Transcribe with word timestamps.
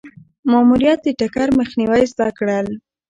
ماموریت 0.51 0.99
د 1.03 1.07
ټکر 1.19 1.47
مخنیوی 1.59 2.03
زده 2.11 2.27
کړل. 2.37 2.67